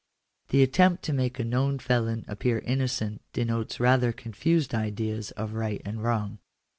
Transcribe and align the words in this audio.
The 0.49 0.63
attempt 0.63 1.03
to 1.03 1.13
make 1.13 1.37
a 1.37 1.43
known 1.43 1.77
felon 1.77 2.25
appear 2.27 2.57
innocent 2.57 3.21
denotes 3.33 3.79
rather 3.79 4.11
confused 4.11 4.73
ideas 4.73 5.29
of 5.33 5.53
right 5.53 5.79
and 5.85 6.01
wrong. 6.01 6.39